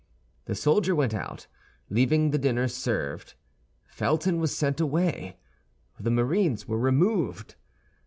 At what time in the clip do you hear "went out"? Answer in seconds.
0.95-1.45